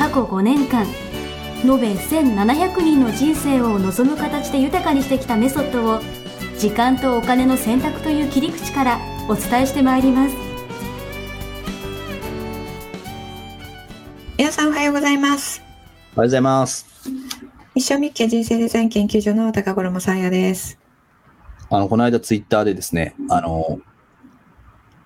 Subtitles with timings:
[0.00, 0.86] 過去5年間
[1.62, 6.00] 延べ1700人の人生を望む形で豊かにしてきたメソッドを
[6.58, 10.34] 時間とお金の選択という切り口からお伝えしてまいります。
[14.38, 15.60] 皆さんおはようございます。
[16.16, 16.86] おはようございます。
[17.74, 20.78] 一生日経人生デザイン研究所の高頃もさあやです。
[21.68, 23.78] あの、この間ツイッターでですね、あの、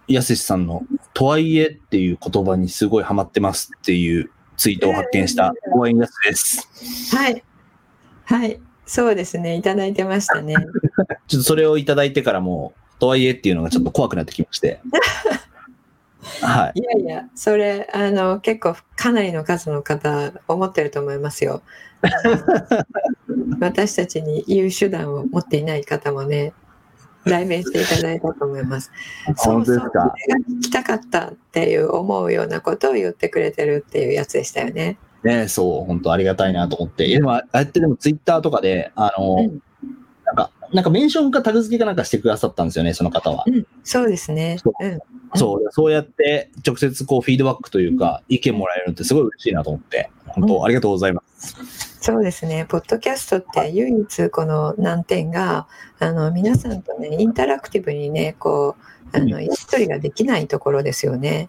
[0.07, 7.17] やすしさんの、とはいえっていう言葉にすごいハマってますっていうツイートを発見した応援やすです。
[7.17, 7.43] はい
[8.25, 10.55] はいそうですねいただいてましたね
[11.27, 14.81] ちょっとそれをいただいてからもう、とはいえっていうのがちょっと怖くなってきまして。
[16.41, 16.81] はい。
[16.81, 21.63] いやいやそれあの結構かなりの数の方思ってると思いますよ
[23.61, 26.55] 私たちに言う手段を持っていない方もね
[27.25, 28.91] 代弁していただいたと思います
[29.37, 29.91] 本当ですか？
[29.91, 30.15] そうそうそれが
[30.49, 34.99] 聞きたかったっていう思うようなことを言ってくれてるっていうやつでしたよね。
[35.23, 37.09] ねそう、本当ありがたいなと思って。
[37.09, 39.63] でも、ああやってでもツイッターとかで、あの、うん
[40.27, 43.45] なんか、なんかメンションかタグ付けかなんかしてくださったんですよね、その方は。
[43.47, 44.57] うん、そうですね。
[44.59, 44.99] そううん、
[45.35, 51.94] そう、そうやって直接こうフィードバックというか、意見もらえるのってすごい嬉しいなと思って、本当ありがとうございます。
[52.05, 52.67] そうですね。
[52.69, 55.67] ポッドキャストって唯一この難点が、
[55.99, 58.77] あの皆さんとねインタラクティブにねこ
[59.13, 61.49] うあのやり取りができないところですよね。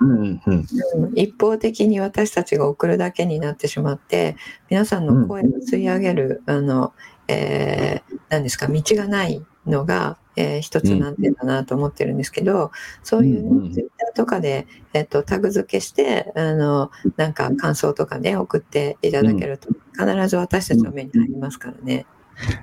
[0.00, 0.66] うんうんうん。
[1.04, 4.36] うん一方的に私たちが送るだけになってしまって、
[4.68, 6.92] 皆さんの声を吸い上げる、あの、
[7.28, 22.06] えー何ですか道がないのが、えー一つ難点だなと思ってるんですけど、そういう、ねツイッターとかで、えっとタグ付けしてあのなんか感想とかね送っていただけると、必ず私たちの目に入りますからね。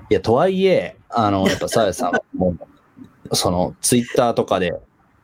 [0.10, 2.56] いや、とはいえ、あの、やっぱさやさんは も
[3.30, 4.74] う、その、ツイッターとかで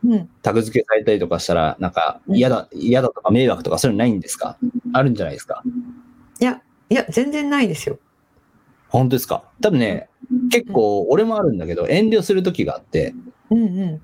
[0.06, 4.58] うん、タグ付けされたりとかしたら、なんか、嫌だ、嫌だとか迷惑とかそういうのないんですか？
[4.94, 5.64] あるんじゃないですか？
[6.40, 8.00] いやいや全然ないですよ。
[8.88, 9.44] 本当ですか？
[9.59, 10.08] 多分ね、
[10.52, 13.14] 結構、俺もあるんだけど、遠慮する時があって、
[13.50, 14.02] うんうん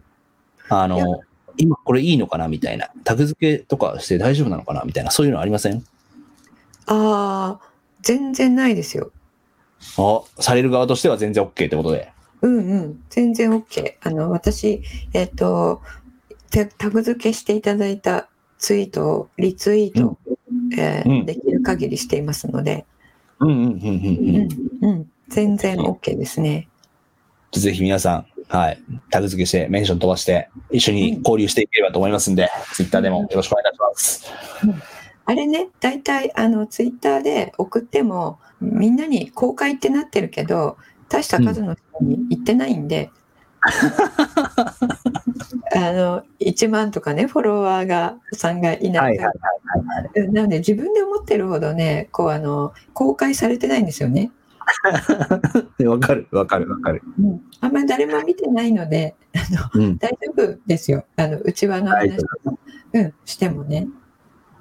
[0.69, 1.21] あの、
[1.57, 5.83] 今これいいのかなみたいな、タグ付けとかして大丈夫なのかなみたいな、そういうのありません？
[6.87, 7.59] ああ
[8.01, 9.11] 全然ないですよ。
[9.97, 12.11] あ、される側としては全然 OK ってことで。
[12.41, 13.95] うんうん、全然 OK。
[14.01, 14.81] あの、私、
[15.13, 15.81] えっ、と、
[16.49, 20.17] タタグ付けしていただいたツイートをリツイート、
[20.77, 22.85] えーうんできる限りしていますので、
[23.39, 23.77] うんうんうんうんう
[24.81, 24.87] うん。
[24.87, 26.69] ん、うん、全然 OK ですね。
[27.51, 28.79] ぜひ皆さん、はい、
[29.09, 34.31] タグ付けして、メンション飛ばして、一緒に交流していければと思いますんで、ツイッターでもよろしくお願いします。
[35.25, 40.77] あれね、大体、あの、ツイッターで送っても、みんなに公開ってなってるけど、
[41.09, 43.09] 大した数の人に行ってないんで、
[45.75, 49.33] あの、1万とかね、フォロワーが、さんがいないとはいはい。
[50.15, 50.33] うん。
[50.33, 54.31] なので自分で思ってるほどねこうあの公開されてないんですよね、はい。
[55.85, 57.01] わかる、わかる、わかる。
[57.19, 61.05] うん、あんまり誰も見てないのであのうん、大丈夫ですよ。
[61.15, 62.59] あの内輪の話大丈を、
[62.93, 63.87] うん、してもね、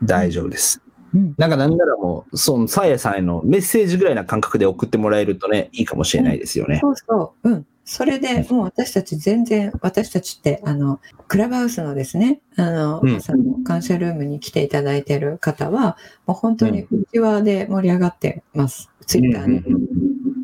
[0.03, 0.83] 大丈夫です。
[1.15, 6.81] うん、なんかなんならもう、その、さやさんへのメッセージぐらいな感覚で送ってもらえるとね、いいかもしれないですよね。
[6.81, 19.69] そうそう、うん、それでもう私たち全然私たちってあのクラブハウスのですねあの、うん朝のカウンセルルームに来ていただいてる方はもう本当に内輪で盛り上がってます、ツイッターで。
[19.69, 19.83] うんうん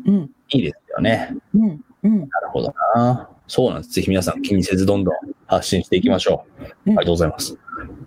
[0.07, 1.35] うんうんいいですよね。
[1.53, 3.29] うんうんなるほどな。
[3.47, 3.93] そうなんです。
[3.93, 6.63] ぜひ皆さん気にせずどんどん発信していきましょう。
[6.63, 7.57] あうんりがとうございます。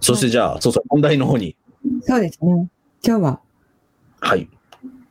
[0.00, 1.56] そしてじゃあ、そうそう、本題の方に。
[2.02, 2.68] そうですね
[3.04, 3.40] 今日は
[4.20, 4.48] はい。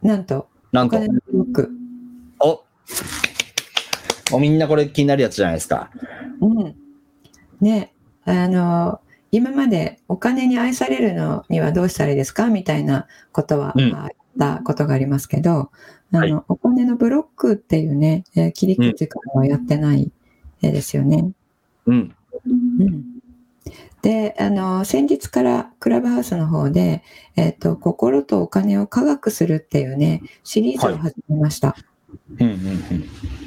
[0.02, 1.72] なんとなんとお金、のブロック
[2.40, 2.64] お
[4.40, 5.90] みんなこれ気になるやつじゃないですか。
[6.42, 6.76] うん、
[7.60, 7.94] ね
[8.26, 9.00] あの
[9.32, 15.72] 今までお金に愛されるのにはどうしたらいいですかみたいなことは、うんあったことがありますけど
[16.14, 20.12] あの、はいお金のブロックっていうね、えー切り口からはやってない
[20.62, 21.32] えーですよね。
[21.86, 22.16] うん。
[22.46, 22.50] う
[22.84, 23.22] ん
[24.02, 27.04] であの先日からクラブハウスの方で、
[27.36, 31.76] えっと心とお金を科学するっていうねシリーズを始めました。
[32.40, 32.54] うんうん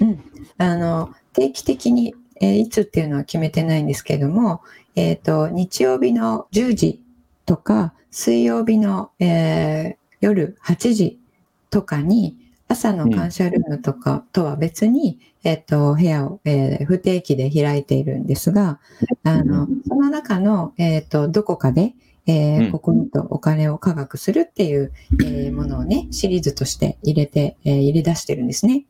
[0.00, 0.08] うん。
[0.08, 0.13] うん、
[0.58, 4.62] あの定期的に、えーいつっていうのは決めてないんですけども、
[4.96, 7.02] えー、と日曜日の10時
[7.46, 11.20] とか、水曜日の、えー夜8時
[11.68, 18.80] とかに、朝の感謝ルームとかとは別に、えっ、と、部屋を、えー不定期で開いているんですが、
[19.22, 21.94] あの、その中の、えっ、と、どこかで、
[22.26, 24.92] えーうんここにとお金を科学するっていう、
[25.22, 28.86] えーものをね、シリーズとして入れて、えー入れ出してるんですね。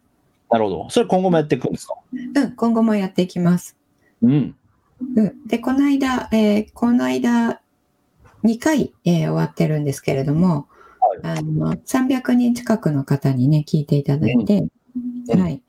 [0.50, 0.91] なるほど。
[0.91, 1.94] それ今後もやっていくんですか？
[2.12, 3.76] うん、今後もやっていきます。
[4.23, 4.55] うん。
[5.17, 7.61] うん、で、この間、えーこの間、
[8.44, 10.69] 2回、えー終わってるんですけれども、
[11.23, 14.64] あの、300人近くの方にね、聞いていただいて、
[15.29, 15.62] うんはい、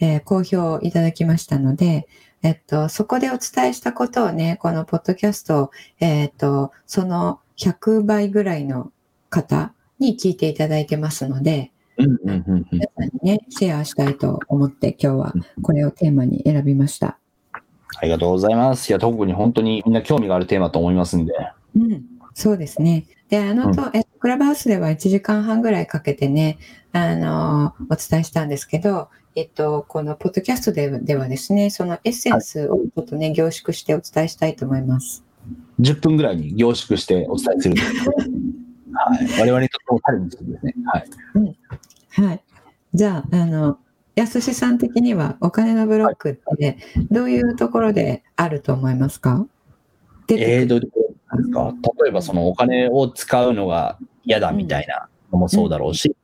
[0.00, 2.08] えー好評いただきましたので、
[2.42, 8.92] えっと、そこでお伝えしたことをね、このポッドキャスト、えっと、その100倍ぐらいの
[9.28, 11.70] 方に聞いていただいてますので、
[12.06, 17.18] 皆さんにね、シェアしたいと思って今日はこれをテーマに選びました。
[17.52, 18.88] ありがとうございます。
[18.88, 21.34] いや、特に本当にみんな興味があるテーマと思いますんで。
[21.76, 22.04] うん、
[22.34, 23.06] そうですね。
[23.28, 26.58] で、あのと、えクラブハウスでは1時間半ぐらいかけてね、
[26.92, 35.24] あのお伝えしたんですけど、えっと、このポッドキャストでではですね、そのエッセンスをちょっとね、凝縮してお伝えしたいと思います。
[35.80, 37.76] 10分ぐらいに凝縮してお伝えする。
[38.92, 39.40] はい。
[39.40, 40.74] 我々にとってもチャレンジですね。
[40.86, 41.59] はい。
[42.10, 42.42] はい。
[42.94, 43.78] じゃあ、あの、
[44.16, 46.78] やすしさん的にはお金のブロックって
[47.10, 49.46] どういうところであると思いますか？
[50.26, 50.56] 出てくる。
[50.56, 51.74] えー、どういうところですか？
[52.04, 56.14] 例えばそのお金を使うのが嫌だみたいなのもそうだろうし、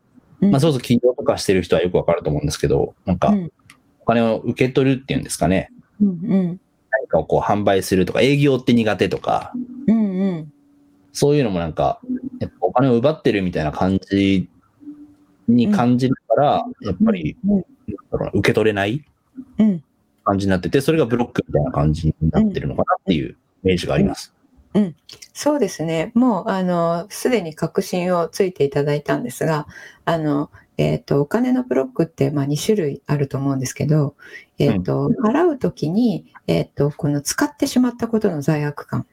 [0.40, 0.50] うん。
[0.50, 3.52] まあそうそう企業とかしてる人はよくわかると思うんですけど、なんかうん。
[4.00, 5.70] お金を受け取るっていうんですかね。
[6.00, 6.60] うんうん。
[6.90, 9.52] 何かをこう販売するとか、営業って苦手とか、
[9.86, 10.52] うんうん。
[11.12, 12.00] そういうのもなんか、
[12.60, 14.48] お金を奪ってるみたいな感じ
[15.48, 17.37] に感じるから、やっぱり、
[18.32, 19.04] 受け取れない
[19.58, 19.82] うん。
[20.25, 24.37] 感じになってて、それがブロックみたいな感じになってるのかなっていうイメージがあります。
[25.32, 26.12] そうですね。
[26.14, 29.66] もう、あの、すでに確信をついていただいたんですが、
[30.04, 34.14] あの、えっ、と、お金のブロックって、まあ、2種類あると思うんですけど、
[34.58, 39.06] えっ、と、払うときに、えっ、と、この使ってしまったことの罪悪感。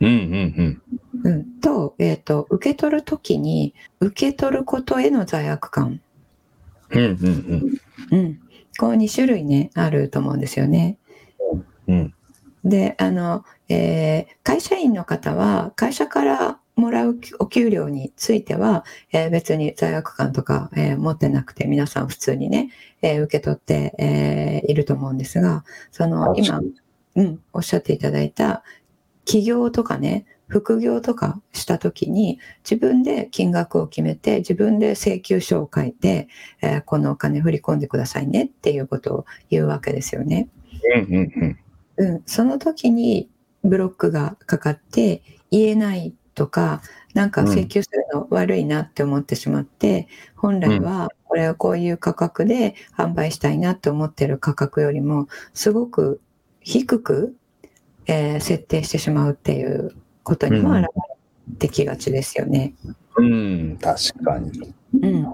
[0.00, 0.82] うんうん
[1.24, 6.00] うん、と、えっ、と、受け取るときに、受け取ることへの罪悪感。
[6.90, 7.02] うん。
[7.02, 8.40] うんうんうん。
[8.78, 10.98] こう2種類ね、あると思うんですよね。
[11.86, 11.94] うん。
[11.94, 12.14] うん。
[12.68, 22.70] で、あの、えー会社員の方は、会社からもらうお給料については、えー別に罪悪感とか、えー持ってなくて、皆さん普通にね、
[23.02, 26.60] えー受け取って、えーいると思うんですが、その、今、
[27.16, 28.62] うん、おっしゃっていただいた、
[29.26, 32.38] 起業とかね、副業とかしたときに、
[32.68, 36.28] 自分で金額を決めて、自分で請求書を書いて、
[36.62, 40.48] えーこのお金振り込んでくださいねっていうことを言うわけですよね。
[40.94, 41.58] うんうんうん。
[41.98, 43.28] うん、その時に
[43.64, 46.82] ブロックがかかって言えないとか、
[47.14, 50.06] なんか請求するの悪いなって思ってしまって、
[50.36, 56.20] 本来はこれをこういう価格で販売したいなって思ってる価格よりも、すごく
[56.60, 57.34] 低く、
[58.06, 60.88] えー設定してしまうっていうことにもうん現
[61.50, 62.74] れてきがちですよね。
[63.16, 64.74] うん、確かに。
[65.00, 65.26] うん、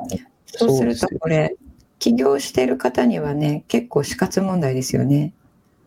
[0.47, 1.57] そうするとよこれ、
[1.99, 5.33] 起業してる方にはね、結構死活問題ですよね。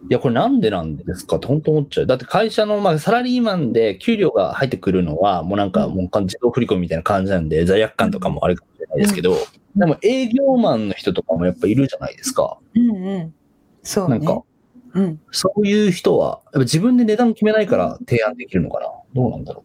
[0.10, 1.38] いや、これなんでなんですか？
[1.38, 2.06] って本当思っちゃう。
[2.06, 9.36] だって会社の、まあ、サラリーマンで給料が入ってくるのは、もうなんか、もう自動振り込みみたいな感じなんで、罪悪感とかもあるかもしれないですけど、
[9.76, 12.58] でも営業マンの人とかもやっぱいるじゃないですか。
[12.76, 13.34] うんうん。
[13.82, 14.20] そうね。
[14.20, 14.42] なんか、
[14.96, 15.22] うん。
[15.32, 18.88] そういう人は、やっぱ自分で値段決めないから提案できるのかな？
[19.14, 19.64] どうなんだろ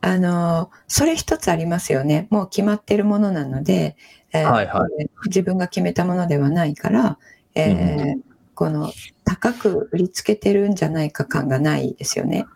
[0.00, 2.28] あの、それ一つありますよね。
[2.30, 3.96] もう決まってるものなので、
[4.32, 4.86] えーはいは
[5.26, 7.18] 自分が決めたものではないから、
[7.54, 8.22] えーう
[8.54, 8.92] この
[9.24, 12.46] 高く売りつけてるんじゃないか感がないですよね。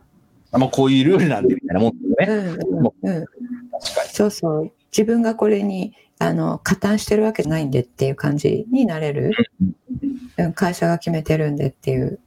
[0.52, 0.58] う。
[0.58, 2.52] まあ、こういうルールなんでみたいなもんですうよね。
[2.52, 4.08] んうんうん、確かに。
[4.10, 4.72] そうそう。
[4.90, 9.32] 自分がこれにあの加担してるわけじゃないんでっていう感じになれる。
[9.60, 9.76] うん
[10.54, 12.20] 会社が決めてるんでっていう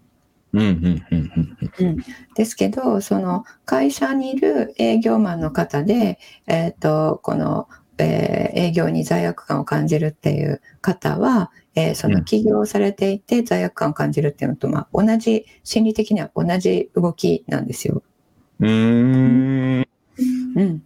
[2.36, 18.02] ですけど、その会社にいる営業マンの方で、えっ、と、この、えー営業に罪悪感を感じるっていう方は、えーその起業されていて罪悪感を感じるっていうのと、まあ、同じ、心理的には同じ動きなんですよ。
[18.62, 19.88] うん。
[20.56, 20.84] うん。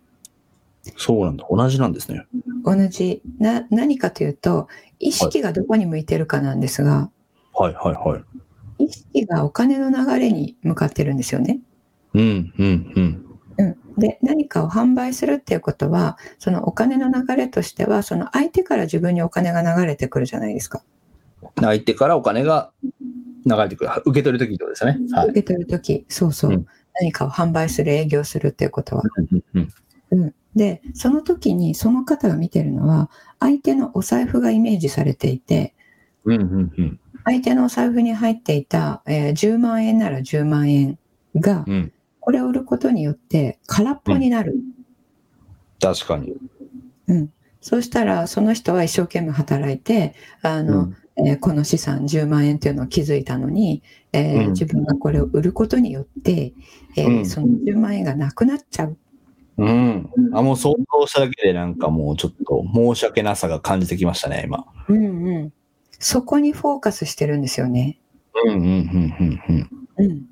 [0.97, 1.45] そうなんだ。
[1.49, 2.25] 同じなんですね。
[2.63, 3.21] 同じ。
[3.39, 4.67] な、何かというと、
[4.99, 7.09] 意識がどこに向いてるかなんですが、
[7.53, 8.17] はいはいは
[8.79, 8.85] い。
[8.85, 11.59] 意識がお金の流れに向かってるんですよね。
[12.13, 13.25] うんうんうん。
[13.57, 20.81] うん、で何かを販売するっていうことはそのお金の流れとしてはその相手から自分にお金が流れてくるじゃないですか
[21.57, 22.71] 相手からお金が
[23.45, 23.89] 流れてくる。
[24.05, 24.99] 受け取るときってことですよね。
[25.11, 25.33] はい受。
[25.41, 26.65] け取る時そうそう、うん
[26.99, 29.03] 何かを販売する、営業するっていうことは。
[29.17, 29.73] うんうんうん、
[30.59, 35.73] で、その時にその方が見てるのは、相手のお財布がイメージされていて、
[36.25, 40.99] うんうんうん相手のお財布に入っていた、えー10万円なら10万円
[41.35, 44.53] が、うんこれを売ることによって空っぽになる。
[45.81, 46.33] 確かに。
[47.07, 47.33] うん。
[47.61, 56.53] そうしたら、その人は一生懸命働いて、あの、うんえーこの資産10万円っていうのを気づいたのに、えーうん自分がこれを売ることによって、
[56.97, 58.97] えーうんその10万円がなくなっちゃう。
[59.59, 60.09] うん。
[60.33, 64.65] あ、もう想像しただけでなんかもうちょっと申し訳なさが感じてきましたね、今。
[64.87, 65.53] うんうん。
[65.99, 67.99] そこにフォーカスしてるんですよね。
[68.45, 70.25] うんうんうんうんうん。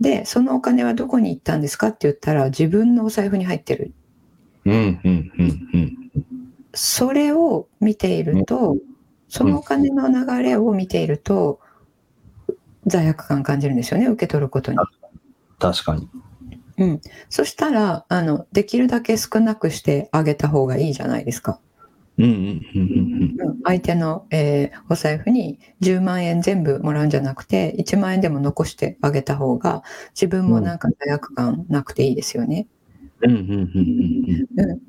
[0.00, 3.92] で、そのお金はどこに行ったんですかって言ったら、自分のお財布に入ってる。
[4.64, 4.72] うん。
[4.72, 5.96] うんうんうんうん。
[6.72, 8.78] それを見ていると、
[9.28, 11.60] そのお金の流れを見ていると、
[12.86, 14.78] 罪悪感感じるんですよね、受け取ることに。
[15.58, 16.08] 確かに。
[16.78, 17.00] うん。
[17.28, 21.60] そしたら、あの、できるだけ少なくしてあげた方がいいじゃないですか。
[23.64, 29.82] 相手の、えーお財布に10万円全部もらうんじゃなくて、1万円でも残してあげた方が、
[30.14, 32.66] 自分もなんか罪悪感なくていいですよね。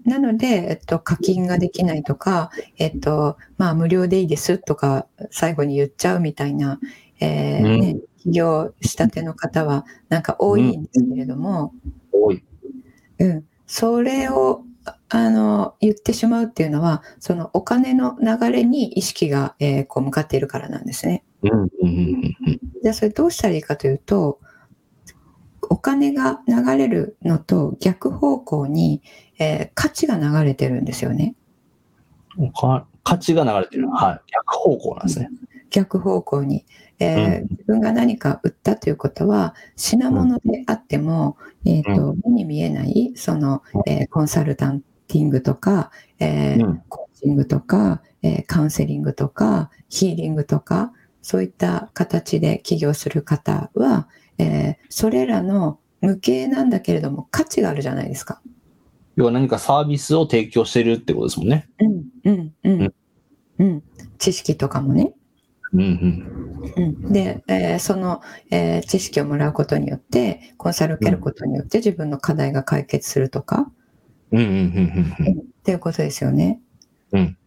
[0.06, 6.80] なので、えっと、課金ができないとか、えっと、まあ、無料でいいですとか、最後に言っちゃうみたいな、
[7.20, 11.74] えーうんね、起業したての方は、なんか多いんですけれども、
[12.12, 12.44] 多い。
[13.20, 21.24] うん、それを、ああの、言ってしまうっていうのは、そのお金の流れに意識が、えーこう向かっているからなんですね。
[21.42, 24.40] うんうんうんうんじゃあ、それどうしたらいいかというと、
[25.70, 29.02] お金が流れるのと逆方向に、
[29.40, 31.36] えー価値が流れてるんですよね。
[32.38, 32.52] うん。
[32.54, 33.90] か価値が流れてる。
[33.90, 34.32] はい。
[34.32, 35.30] 逆方向なんですね。
[35.74, 36.66] 逆方向に、
[37.04, 37.48] えーうん。
[37.50, 46.82] 自分が何か売ったということは品物であっても、えーと目に見えないその、えーコンサルタンティングとか、えーうん。
[46.90, 54.08] コーチングとか、えーカウンセリングとかヒーリングとかそういった形で起業する方は、
[54.38, 58.42] えーそれらの無形なんだけれども価値があるじゃないですか。
[59.16, 61.70] 要は何かサービスを提供してるってことですもんね。
[61.80, 62.82] うんうんうん。
[62.82, 62.94] うん。
[63.60, 63.84] うん、
[64.18, 65.14] 知識とかもね。
[65.74, 73.72] うんで、えーその、えー知識をもらうことによって、コンサル受けることによって自分の課題が解決するとか、
[74.32, 76.62] うんうんうんうんっていうことですよね。
[77.12, 77.38] うん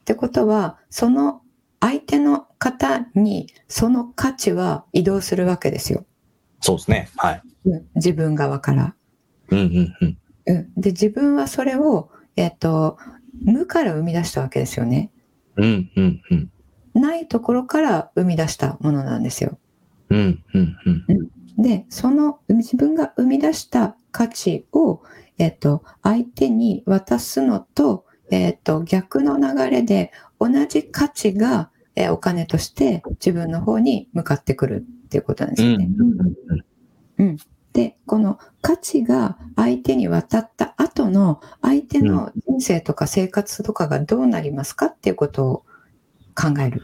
[0.00, 1.42] ってことは、その
[1.80, 6.04] 相手の方にその価値は移動するわけですよ。
[6.60, 7.08] そうですね。
[7.16, 7.42] はい。
[7.66, 8.94] うん自分側から。
[9.50, 10.18] うんうんうん。
[10.46, 12.98] うん、で、自分はそれを、えっ、と、
[13.44, 15.10] 無から生み出したわけですよね。
[15.56, 16.50] うんうんうん。
[16.94, 19.58] ないところから生み出したものなんですよ。
[20.10, 20.76] うんうん
[21.56, 21.62] うん。
[21.62, 25.02] で、その自分が生み出した価値を、
[25.38, 35.88] えっと、相手に渡すのと、えっと、逆の流れで同じ価値が、えーお金として自分の方に向かってくるっていうことなんですうんよね。
[37.18, 37.36] うん
[37.72, 45.64] で、この価値が相手に渡った後の相手の人生とか生活とかがどうなりますかっていうことを
[46.34, 46.82] 考える。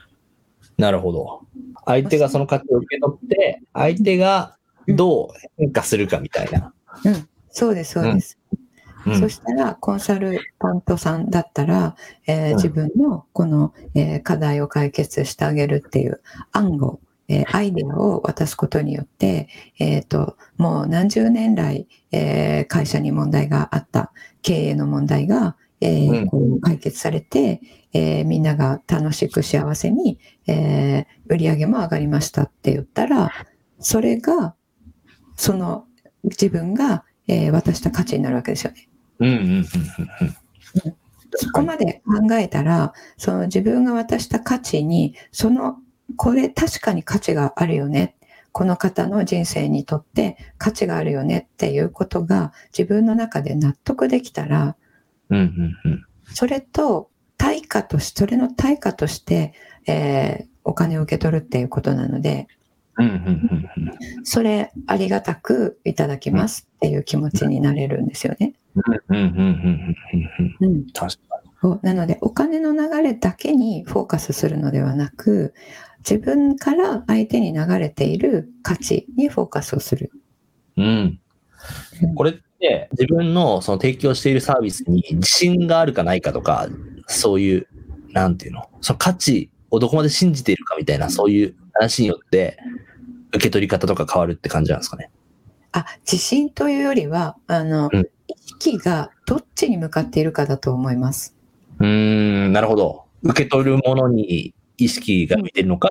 [0.79, 1.43] なるほど。
[1.85, 4.57] 相手がその価値を受け取って、相手が
[4.89, 6.73] どう変化するかみたいな。
[7.05, 8.39] うん、そうです、そうです。
[8.51, 8.67] うん
[9.15, 11.95] そしたら、コンサルタントさんだったら、
[12.27, 16.99] えーうん自分のこの、えー課題を解決してあげるっていう案を、
[17.29, 19.49] えーアイデアを渡すことによって、
[19.79, 24.13] えっ、と、もう何十年来、えー会社に問題があった、
[24.43, 27.61] 経営の問題が、えーうんこう解決されて、
[27.93, 33.33] えーみんなが楽しく幸せに、えー売り上げも上がりましたって言ったら、
[33.79, 34.55] それが、
[35.37, 35.87] その
[36.25, 38.89] 自分が、えー渡した価値になるわけですよね。
[39.19, 39.67] うんうんうんうんうん。
[41.35, 45.77] そこまで考えたら、その自分が渡した価値に、その、
[46.17, 48.17] これ確かに価値があるよね。
[48.53, 54.77] この方の人生にとって価値があるよねっていうことが自分の中で納得できたら、
[55.31, 56.05] うんうんうん。
[56.25, 59.55] それと対価として、それの対価として、
[59.87, 62.49] えーお金を受け取るっていうことなので、
[62.99, 63.67] うんうんうん
[64.25, 68.55] それありがたくいただきますっていう気持ちになれるんですよね。
[68.75, 69.97] うんうんうんうん
[70.59, 70.75] うんうん。
[70.75, 70.87] うん。
[70.93, 75.55] 確かそうなので、お金の流れだけにフォーカスするのではなく、
[75.99, 80.11] 自分から相手に流れている価値にフォーカスをする。
[80.77, 80.85] に。
[80.85, 81.21] うん。
[82.15, 86.69] これって自分のその提供しているサービスに自信があるかないかとか、
[87.07, 87.67] そういう、
[88.13, 92.59] なんていうの、その価値をどこまで信じているかみたいな、そういう話によって
[93.31, 95.11] 受け取り方とか変わるって感じなんですかね？
[95.73, 101.37] あ、自信というよりは、あの、うん意識がどっちに向かっているかだと思います。
[101.79, 103.05] うーん、なるほど。
[103.23, 105.91] 受け取るものに意識が向いてるのか、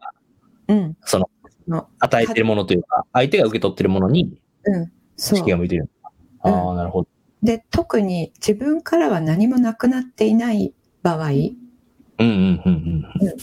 [0.67, 0.97] うん。
[1.05, 1.29] その
[1.65, 4.91] の、与えてるものというか、相手が受け取ってるものにうん。
[5.17, 5.21] 意。
[5.21, 5.89] 識が向いてる
[6.41, 7.07] ああ、なるほど。
[7.43, 11.33] で、特に自分からは何もなくなっていない場合、うん
[12.19, 13.35] うんうんうん。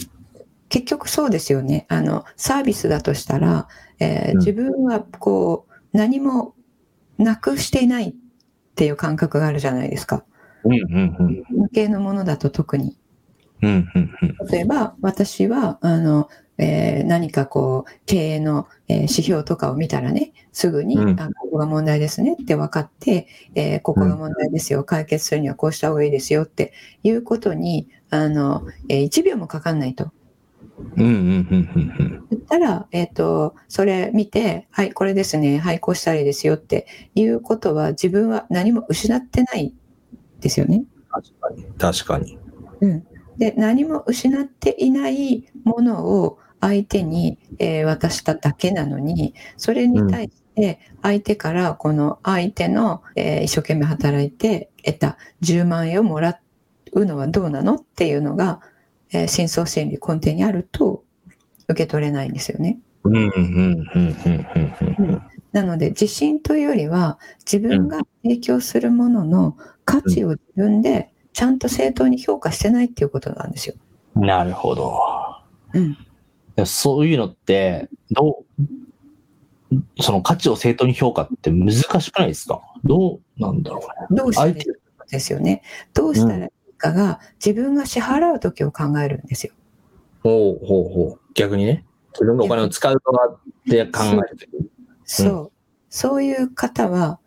[0.69, 1.87] 結局そうですよね。
[1.88, 3.69] あの、サービスだとしたら、
[4.00, 6.55] えーうん自分はこう、何も
[7.19, 8.14] なくしていないっ
[8.75, 10.25] ていう感覚があるじゃないですか。
[10.64, 11.45] うんうんうん。
[11.50, 12.97] 無形のものだと特に。
[13.62, 14.47] うんうんうん。
[14.49, 16.28] 例えば、私は、あの、
[16.59, 30.12] えー何かこう、経営の、えー指標とかを見たらね、すぐに、うんあ、ここが問題ですねって分かって、えーここが問題ですよ、解決するにはこうした方がいいですよっていうことに、あの、えー1秒もかかんないと。
[30.97, 39.75] うんうんうんうん言ったら、えっ、と、それ見て、はい、これですね、はい、こうしたらいいですよっていうことは、自分は何も失ってない
[40.40, 40.85] ですよね。
[41.11, 41.64] 確かに。
[41.78, 42.38] 確かに。
[42.81, 43.07] うん。
[43.42, 56.38] で、何も失っていないものを相手に、えー渡しただけなのに、それに対して相手からこの相手の、えー一生懸命働いて得た10万円をもら
[56.92, 58.61] うのはどうなのっていうのが、
[59.11, 61.02] えー深層心理根底にあると
[61.66, 62.78] 受け取れないんですよね。
[63.02, 64.16] うんうんうんうん
[65.00, 65.22] うんうん。
[65.50, 73.74] なので自信というよりは自分が提供するものの価値を自分でちゃんと正当に評価してないっていうことなんですよ。
[74.14, 75.00] なるほど。
[75.72, 76.66] うん。
[76.66, 79.72] そういうのって、どう、
[80.02, 82.60] その価値を正当に評価って難しくないですか？
[82.84, 84.18] どうなんだろうね。
[84.18, 84.62] どうしたらいいか
[85.08, 85.62] ですよね。
[85.94, 89.54] どうしたらいいかが自分が支払うときを考えるんですよ。
[90.22, 91.20] ほうほうほう。
[91.32, 91.86] 逆にね。
[92.12, 93.38] 自分がお金を使う側っ
[93.70, 94.48] て考えるとき
[95.04, 95.52] そう。
[95.88, 97.18] そういう方は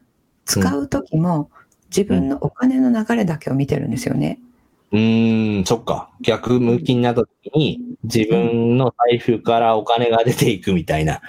[0.46, 1.50] 使うときも
[1.96, 4.40] 自分のお金の流れだけを見てるんですよね。
[4.92, 6.10] うーん、そっか。
[6.22, 11.22] 逆向きになったときに、自分の財布からお金が出ていくみたいな。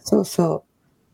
[0.00, 0.62] そうそう。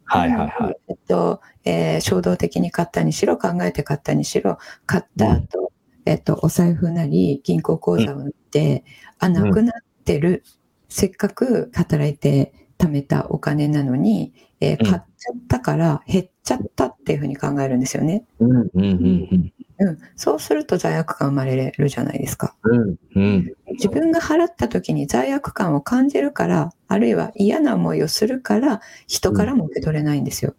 [0.05, 0.77] はいはいはい。
[0.89, 5.73] えっと、えー衝動的に買ったにしろ、考えて買ったにしろ、買った後、
[6.05, 8.85] えっと、お財布なり、銀行口座を抜いて、
[9.19, 10.45] あ、なくなってる。
[10.89, 18.25] せっかく働いて貯めたお金なのに、えーうん買っちゃったから減っちゃったっていうふうに考えるんですよね。
[18.41, 19.99] うんうんうんうん。
[20.17, 22.57] そうすると罪悪感生まれるじゃないですか。
[22.65, 22.97] うん。
[23.15, 30.55] うん自分が払った時に罪悪感を感じるから、あるいは嫌な思いをするから、人からも受け取れないんですよ。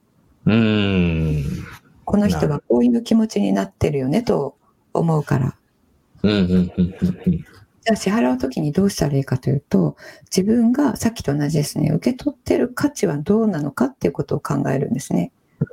[0.45, 1.43] うん。
[2.05, 4.57] この人はこういう気持ちになってるよねと
[4.93, 5.55] 思うから。
[6.23, 6.95] うんうんうん
[7.27, 7.45] うん
[7.85, 9.97] じゃあ支払うときにどうしたらいいかというと、
[10.35, 15.31] 自分がさっきと同じですね、受け取ってる価値はどうなのかっていうことを考えるんですね。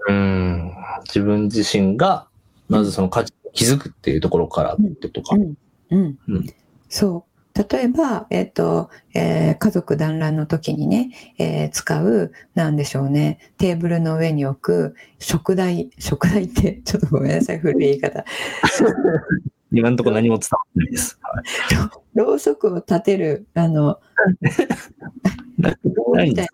[0.09, 0.73] うん。
[1.05, 2.27] 自分自身が、
[2.69, 5.37] まずその価値に気づくっていうところからってとか。
[5.37, 5.55] うん。
[5.91, 6.19] うん。
[6.29, 6.47] うん
[6.89, 7.31] そう。
[7.71, 18.25] 例えば、えっ、と、えー家族団らんの時にね、えー使う、なんでしょうね、テーブルの上に置く食台、食台って、ちょっとごめんなさい、古い言い方。
[19.73, 21.19] 今のところ何も伝わってないです。
[22.15, 24.01] ろうそくを立てる、あの、
[25.59, 26.49] みたいなの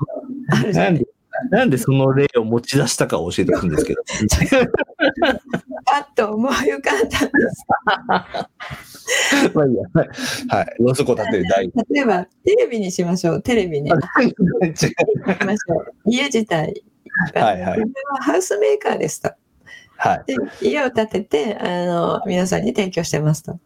[0.51, 1.07] あるじゃなんで、
[1.51, 4.03] なんでその例を持ち出したかを教えてほしいんですけど。
[5.85, 7.67] パッと思い浮かんだんです。
[9.55, 9.83] まあいいや。
[9.93, 10.09] はい。
[10.49, 10.75] はい。
[10.79, 11.73] ろうそくを立てる台。
[11.91, 13.43] 例えば、テレビにしましょう。
[13.43, 13.93] テレビね。
[13.93, 14.35] はいし
[15.47, 15.87] ましょう。
[16.07, 16.83] 家自体。
[17.35, 17.81] はいはい
[18.21, 19.31] ハウスメーカーですと。
[19.97, 20.25] はい。
[20.27, 23.53] で家を建てて、あの、皆さんに提供してますと。
[23.53, 23.61] うん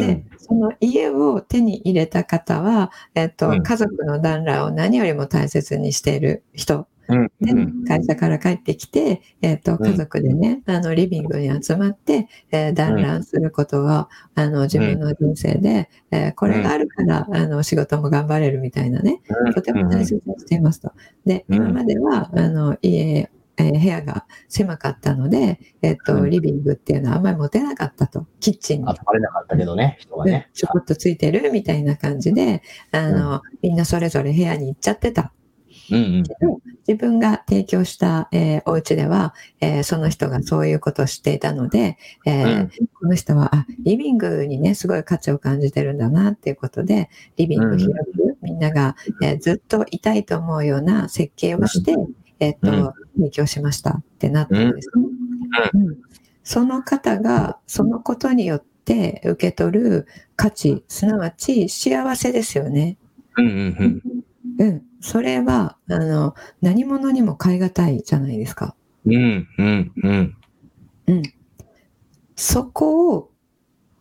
[0.00, 6.88] で、その家を手に入れた方は、えっと、うん家族の団らんを何よりも大切にしている人。
[7.08, 7.30] うん。
[7.40, 19.20] でうん会社から帰ってきて、えっと、うん家族でね、あの、リビングに集まって、えー団らんすることは、あの、自分の人生で、えーこれがあるから、あの、仕事も頑張れるみたいなね、
[19.54, 20.90] とても大切にしていますと。
[21.24, 28.26] で、うん今までは、あの、家、えー部屋が狭かったので、えっと、うんリビングっていうのはあんまり持てなかったと。
[28.40, 28.94] キッチンに。
[28.94, 30.50] 集まれなかったけどね、人がうんね。
[30.54, 35.32] ちょこっとついてるみたいな感じで、あの、みんなそれぞれ部屋に行っちゃってた。
[35.90, 36.22] うんうん。
[36.88, 51.94] 自分が提供した、えーお家では、えーその人がそういうことをしていたので、えーうんこの人はあリビングにねすごい価値を感じてるんだなっていうことでリビング広く、みんなが、えーずっといたいと思うような設計をして、
[52.40, 55.04] えーっとうん提供しましたってなったんですね。
[55.74, 55.96] うん
[56.46, 62.98] その方がそのことによって受け取る価値すなわち幸せですよね。
[63.36, 64.02] うんうん
[64.58, 64.64] うん。
[64.64, 68.76] うん、それはあの何者にも代え難いじゃないですか。
[69.04, 70.36] うん、うん、うん。
[71.08, 71.22] うん。
[72.36, 73.30] そこを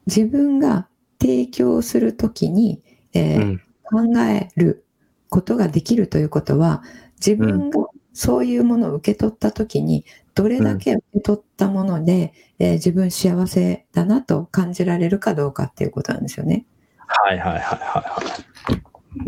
[0.06, 0.88] 自分が
[1.20, 4.86] 提供するときに、えーうん、考える
[5.30, 6.84] ことができるということは、
[7.16, 16.66] 自分がそういうものを受け取ったときに、どれだけ受け取ったもので、えー自分幸せだなと感じられるかどうかっていうことなんですよね。
[16.98, 18.34] はいはいはいはいは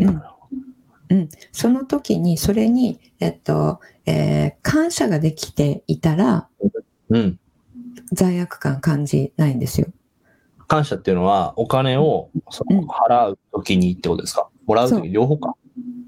[0.00, 0.04] い。
[0.04, 0.22] うん
[1.10, 6.48] うん、その時にそれに、えっとえー感謝ができていたら
[7.10, 7.38] うん。
[8.12, 9.88] 罪悪感感じないんですよ。
[10.66, 14.48] 感謝っていうのは、お金をそのうん払うときにってことですか？
[14.66, 15.54] もらうとそうき両方か。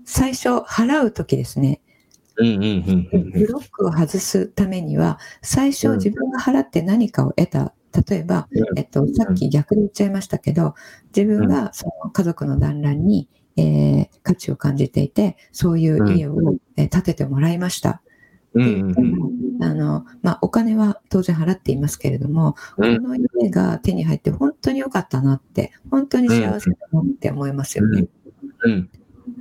[0.07, 1.90] 最初払う時ですねうんうんうんうん
[2.41, 5.97] ブロックを外すためには最初うん。
[5.99, 7.75] 自分が払って何かを得た。
[8.09, 8.79] 例えば、うん。
[8.79, 10.75] えっと、さっき逆に言っちゃいましたけど
[11.15, 18.01] 自分がその家族の団らんに、えー価値を感じていてそういう家を、えー建ててもらいました。
[19.61, 23.03] あのまあ、お金は当然払っていますけれども、うん。
[23.03, 28.07] この家が手に入って本当に良かったなって、本当に幸せだなって思いますよね。
[28.65, 28.91] うん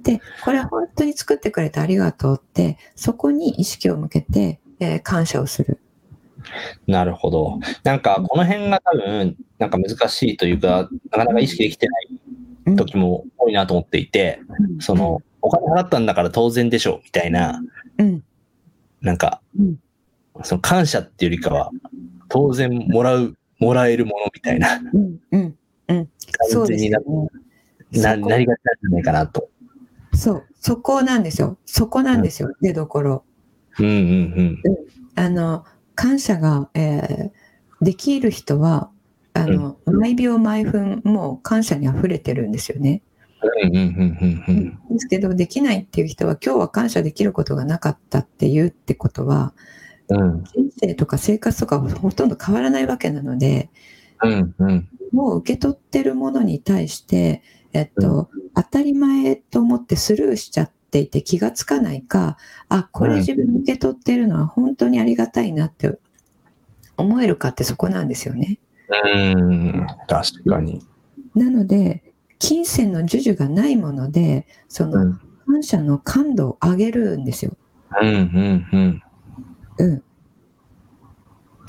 [0.02, 5.80] で、これは本当に作ってくれてありがとうって、そこに意識を向けて、えー感謝をする。
[6.88, 7.60] なるほど。
[7.84, 12.08] なんか、この辺が多分、なんか難しいというか、なかなか意識できてない
[12.68, 14.40] うん時も多いなと思っていて、
[14.80, 17.62] その、お金払ったんだから当然でしょ、みたいな、
[17.98, 18.24] うん、
[19.02, 19.80] なんかうん、
[20.44, 21.72] その感謝っていうよりかは、
[22.28, 25.56] 当然もらう、もらえるものみたいなうん、うん、
[25.88, 26.10] うん。
[26.50, 27.30] そうです感じになよ
[27.92, 28.02] ね。
[28.02, 29.50] ななりがちなんじゃないかなと。
[30.20, 31.58] そう、そこなんですよ。
[31.66, 33.24] そこなんですよ、出どころ。
[33.80, 34.62] うんうん
[35.16, 37.50] あの、感謝が、えー
[37.82, 38.92] できる人は、
[39.34, 43.02] あの、毎秒毎分、もう感謝に溢れてるんですよね。
[43.64, 43.70] うん。
[43.70, 49.54] うんうんうんうんですけど、できないっていう人は、今日は感謝できることがなかったっていうってことは、
[50.10, 50.22] うん。
[50.22, 53.70] うん人生とか生活とかほとんど変わらないわけなので、
[54.22, 57.42] うんうんもう受け取ってるものに対して、
[57.74, 66.00] えっと、当たり前と思ってスルーしちゃっていて気がつかないか、あ、これ自分受け取ってるのは本当にありがたいなって
[66.98, 68.60] 思えるかってそこなんですよね。
[69.06, 69.88] うん。
[70.08, 70.86] 確かに。
[71.36, 72.04] なので、
[72.40, 77.56] 金銭の授受がないもので、そうのん感謝の感度を上げるんですよ。
[78.02, 79.04] うんうんうん。
[79.80, 80.04] うん。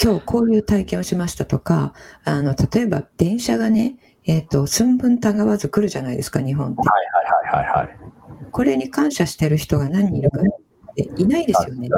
[0.03, 1.93] 今日こういう体験をしましたとか、
[2.25, 3.97] あの、例えば電車がね、
[4.31, 6.77] えっ、と、寸分たがわず来るじゃないですか、日本って。
[6.79, 7.97] はいはいはいはい。
[8.53, 11.88] これに感謝してる人が何人いるかっていないですよね。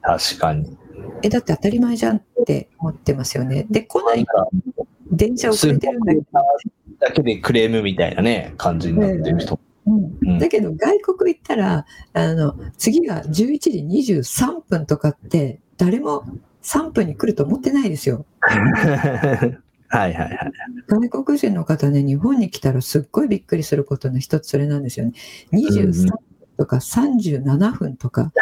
[0.00, 0.78] 確かに。
[1.24, 3.66] え、だって当たり前じゃんって思ってますよね。
[3.68, 4.24] で、来ない
[5.10, 6.26] 電車遅れてるんだけど、
[7.00, 9.58] だけでクレームみたいなね、感じになってる人。
[9.86, 16.24] うんうんだけど外国行ったら、あの、次が11時23分とかって、誰も
[16.62, 18.26] 3分に来ると思ってないですよ。
[19.90, 20.52] はいはいはい。
[20.86, 25.12] 外国人の方ね、日本に来たらすっごいびっくりすることの一つそれなんですよね。
[25.52, 26.18] 23分
[26.56, 28.32] とか37分とか、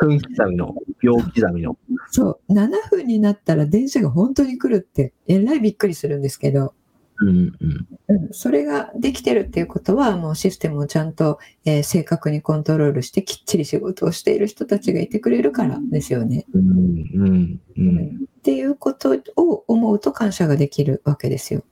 [0.00, 1.76] 分刻みの、秒刻みの。
[2.10, 6.74] そう、7分になったら電車が本当に来るって、えらいびっくりするんですけど、
[7.20, 7.88] うんうん。
[8.08, 16.46] うん、それができてるっていうことは、もうシステムをちゃんと、えー正確にコントロールして、きっちり仕事をしている人たちがいてくれるからですよね。
[16.52, 16.70] うん
[17.14, 18.06] うんうん。
[18.38, 21.62] っていうことを思うと感謝ができるわけですよ。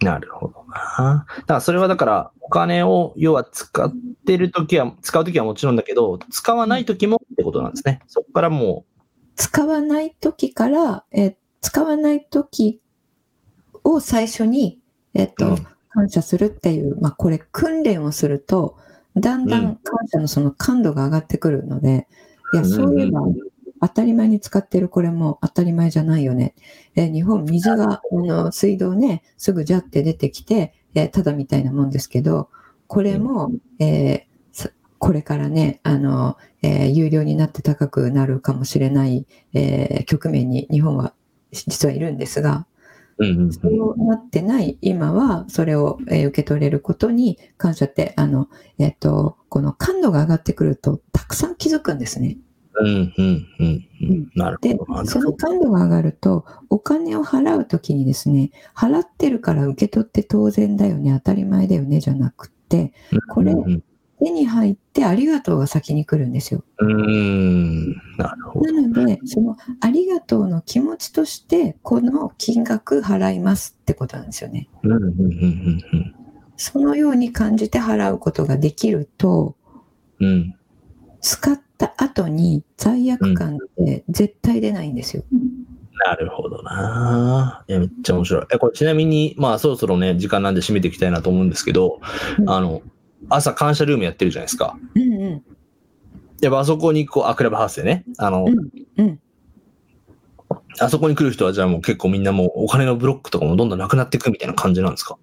[0.00, 1.26] なるほどな。
[1.38, 3.92] だからそれはだから、お金を要は使っ
[4.24, 8.00] てるときは、使うときはもちろんだけど、使わないときもってことなんですね。
[8.06, 8.84] そこからも
[9.36, 11.34] 使わない時から、えー
[11.66, 12.80] 使わない時
[13.90, 14.80] を最初に、
[15.14, 15.66] えっと、うん。
[15.90, 18.76] 感謝するっていう、まあ、これ訓練をすると、
[19.16, 19.64] だんだうん。
[19.68, 22.06] ん感謝のその感度が上がってくるので、
[22.52, 22.68] いや、うん。
[22.68, 23.22] そういえば、
[23.80, 26.54] 当たり前に使ってるこれも当たり前じゃないよね。
[26.96, 32.48] えー日本、水が、あの、水道ね、すぐジャって出てきて、えーただみたいなもんですけど、
[32.86, 34.20] これも、えー
[34.52, 41.14] さこれからね、あの、えー有料になって高くなるかもしれない、えー局面に日本は
[41.52, 42.66] 実はいるんですが、
[43.18, 48.48] う、うんうんそうなってない今は、それを、えー受け取れることに感謝って、あの、
[48.78, 52.38] えっ、と、この感度が上がってくると、たくさん気づくんですね。
[52.78, 54.30] うんうんうんうん。
[54.34, 62.92] なるでほどな。、その感度が上がると、お金を払うときにですね、払ってるから受け取って当然だよね、当たり前だよね、じゃなくって、
[63.28, 63.82] これうん
[64.18, 66.64] 手に入ってありがとうが先に来るんですよ。
[66.78, 67.92] うん。
[68.16, 68.72] なるほど。
[68.72, 74.68] なので、そのありがとうの気持ちとして、この金額払いますってことなんですよね。
[74.82, 76.14] うんうんうんうん
[76.58, 79.56] そのように感じて払うことができると、
[80.20, 80.26] うん。
[80.26, 80.54] うん。
[81.20, 85.22] 使っった後に罪悪感って絶対出ないんですよ。
[86.06, 87.64] なるほどな。
[87.68, 88.46] いや、めっちゃ面白い。
[88.52, 92.00] え、これちなみに、まあそろそろね、時間なんで締めていきたいなと思うんですけど、
[92.38, 92.82] うんあの、
[93.28, 94.78] 朝感謝ルームやってるじゃないですか。
[94.94, 95.44] うんうん
[96.42, 98.58] やっぱあそこにこう、あ、クラブハウスでね、あの、うん
[98.98, 99.20] うん
[100.78, 105.16] あそこに来る人はじゃあもう結構みんなもうお金のブロックとかもどんどんなくなっていくみたいな感じなんですか？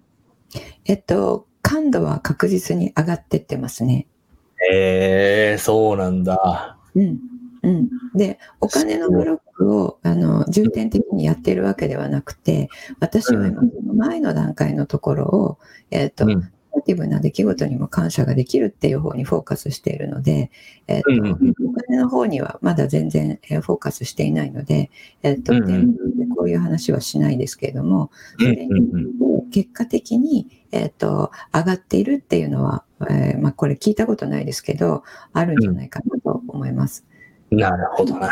[0.84, 4.08] えっと、感度は確実に上がってってますね。
[4.72, 6.76] ええそうなんだ。
[6.96, 7.20] うん。
[7.62, 7.88] うん。
[8.16, 13.62] で、お金のブロックを、あの、重点的にやってるわけではなくて、私は今、
[13.94, 15.58] 前の段階のところを、
[15.92, 20.50] えっと、うんネガティブな出来事にも感謝ができるっていう方にフォーカスしているので、
[20.86, 21.54] えっと、うんうんうん。
[21.68, 24.90] お金の方にはまだ全然えーフォーカスしていないので、
[25.22, 25.94] えっと、うんうん
[26.36, 28.94] こういう話はしないですけれども、それにうんうん。
[28.96, 37.04] うん結果的に、えっと、上がっているっていうのは、えーまあ、これ聞いたことないですけど、あるんじゃないかなと思います。
[37.52, 38.28] なるほどな。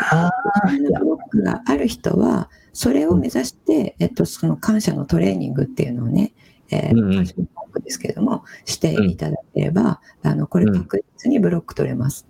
[1.33, 6.33] がある人は、それを目指して、えっと、その感謝のトレーニングっていうのをね、
[6.71, 7.15] えーうんうん。
[7.15, 12.27] 感謝のブロックですけれども、していただければ、あの、これ確実にブロック取れます。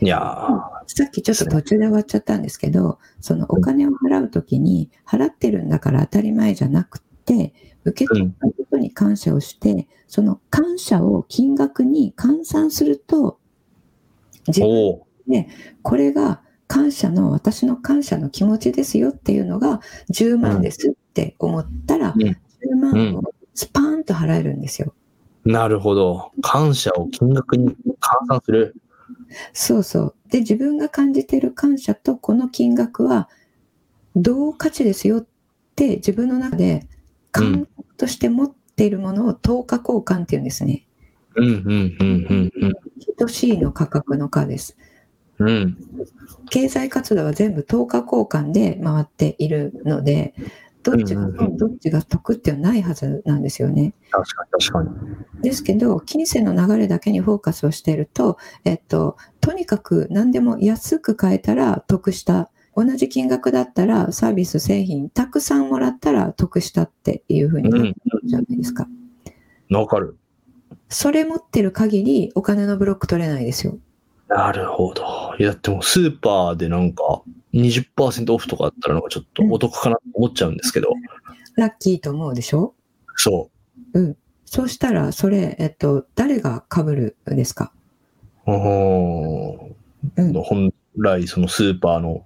[0.00, 0.60] いやー。
[0.86, 7.52] さっきちょっと途中で終わっちゃったんですけど、そのお金を払うときに、払ってるんだから当たり前じゃなくて、
[7.84, 13.38] 受け取ったことに感謝をして、その感謝を金額に換算すると、
[14.48, 15.06] 自分おお
[15.82, 19.80] これが感謝の、私の感謝の気持ちですよっていうのが
[20.12, 22.22] 10万ですって思ったら、うん。
[22.22, 22.36] 10
[22.76, 24.94] 万をスパーンと払えるんですよ。
[25.44, 26.32] なるほど。
[26.42, 28.74] 感謝を金額に換算する。
[29.52, 30.14] そうそう。
[30.30, 33.28] で、自分が感じている感謝とこの金額は
[34.16, 35.26] 同価値ですよっ
[35.76, 36.88] て自分の中で
[37.30, 40.86] 感覚として持っているものを等価交換っていうんですね。
[41.36, 42.72] うん、うん、うん、うん、
[43.18, 44.76] 等しいの価格の価です。
[45.38, 45.48] うん。
[45.48, 45.78] うん。
[46.48, 50.34] 経済活動は全部等価交換で回っているので、
[50.84, 53.94] どっちがうんうんうんどっちが得ってはないはずなんですよね。
[54.10, 55.42] 確かに、確かに。
[55.42, 62.50] ですけど、金銭の流れだけにフォーカスをしていると、えっと、とにかく何でも安く買えたら得した。
[62.76, 67.94] 同じ金額だったらサービス、製品、たくさんもらったら得したっていうふうになる
[68.24, 68.88] じゃないですか。
[69.70, 70.16] わかる。
[70.88, 73.78] それ持ってる限りお金のブロック取れないですよ。
[74.28, 75.04] なるほど。
[75.38, 77.22] いや、でもスーパーでなんか
[77.54, 80.92] 20%オフとかあったらなんかちょっとお得かなと思っちゃうんですけど。
[81.56, 82.74] ラッキーと思うでしょ？
[83.16, 83.50] そ
[83.92, 84.16] うん。
[84.44, 87.72] そうしたら、それ、えっと、誰が被るんですか？
[88.46, 88.50] う。
[88.50, 89.70] お
[90.16, 90.32] うん。
[90.32, 92.24] 本来そのスーパーの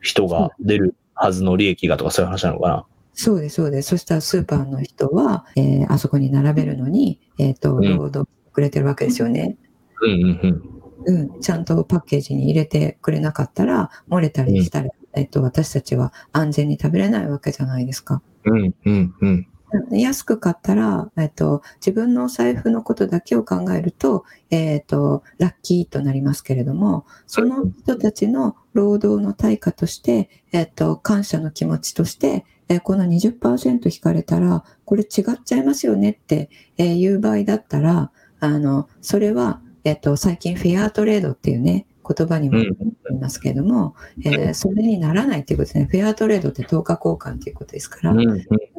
[0.00, 2.86] 人が出るはずの利益がとかそういう話なのかな。
[3.14, 3.88] そうです、そうです。
[3.90, 9.56] そしたらスーパーの人は、えーあそこに並べるのに、えっ、と、うん労働くれてるわけですよね。
[10.02, 10.30] うんうんうん。
[10.42, 10.77] うん。
[11.40, 18.22] ちゃんとパッケージに入れてくれなかったら、漏れたりしたら、えっ、と、私たちは安全に食べれないわけじゃないですか。
[18.44, 19.14] うんうんうん。
[19.20, 19.46] うん
[19.90, 45.88] 安く買ったら、えっと、自分のお財布のことだけを考えると、えっと、ラッキーとなりますけれども、その人たちの労働の対価として、えっと、感謝の気持ちとして、えーこの20%引かれたら、これ違っちゃいますよねって、えーいう場合だったら、あの、それは、えっと、最近フェアトレードっていうね、言葉にもうんいますけれども、えーそれにならないっていうことですね。
[45.90, 48.28] フェアトレードって等価交換っていうことですから、うんうん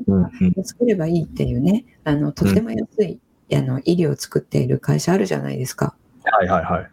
[0.07, 0.53] うんうん。
[0.55, 3.19] 安ければいいっていうね、あの、とても安い、
[3.53, 5.95] あの、医療を作っている会社あるじゃないですか。
[6.25, 6.89] はいはいはい。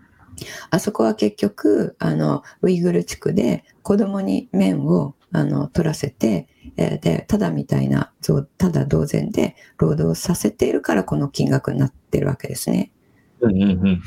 [0.71, 6.49] あそこは結局、あの、ウイグル地区で子供に麺を、あの、取らせて、
[6.79, 8.13] えーで、ただみたいな、
[8.57, 12.93] ただ同然で労働させているからこの金額になってるわけですね。
[13.41, 14.03] うんうんうん。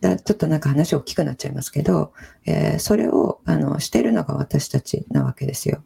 [0.00, 2.12] だちょっとなんか話大きくなっちゃいますけど、
[2.46, 5.82] えーそれを、あの、してるのが私たちなわけですよ。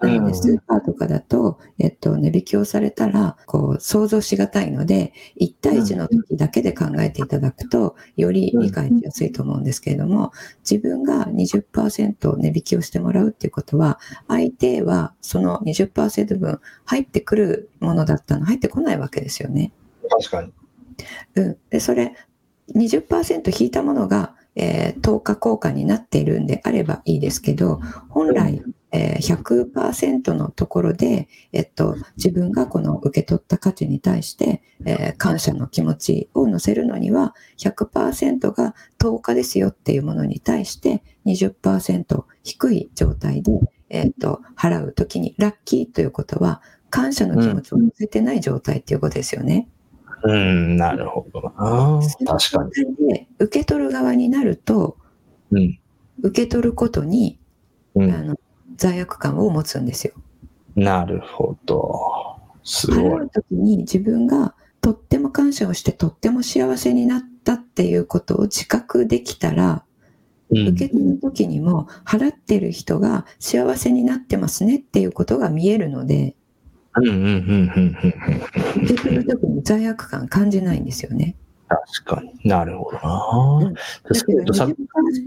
[0.00, 10.32] なので、うんスーパーとかだと、えっと、値引きをされたら、こう、想像しがたいので、1対1の時だけで考えていただくと、より理解しやすいと思うんですけれども、
[10.68, 19.72] 自分が20%値引きをしてもらうっていうことは、相手はその20%分入ってくるものだったの、入ってこないわけですよね。
[20.08, 20.52] 確かに。
[21.34, 22.14] うん、でそれ
[22.74, 28.80] 20%引いたものが、えー、等価交換になっているんであればいいですけど本来、えー
[29.20, 43.52] 100%のところで、えっと、自分がこの受け取った価値に対して、えー感謝の気持ちを乗せるのには100%が等価ですよっていうものに対して20%低い状態で、
[43.90, 49.56] えっと払うときにラッキーということは感謝の気持ちを乗せてない状態っていうことですよね。
[49.56, 49.79] うん、
[50.28, 52.00] なるほどな。
[52.26, 53.06] 確かに。
[53.06, 53.08] に。
[53.08, 54.96] で、受け取る側になると、
[55.50, 55.78] うん。
[56.22, 57.38] 受け取ることに、
[57.94, 58.10] うん。
[58.10, 58.36] あの
[58.76, 60.14] 罪悪感を持つんですよ。
[60.76, 62.36] なるほど。
[62.62, 62.98] すごい。
[62.98, 69.90] 払う時に自分がとっても感謝をしてとっても幸せになったっていうことを自覚できたら、うん
[70.50, 76.34] 受け取る時にも払ってる人が幸せになってますねっていうことが見えるので、
[76.96, 78.14] うんうんうんうんうん
[78.76, 78.82] うん。
[78.84, 81.36] 受け取る時に罪悪感感じないんですよね。
[81.70, 83.70] 確かになるほどうな。
[83.70, 83.80] んだ
[84.26, 84.66] けどさ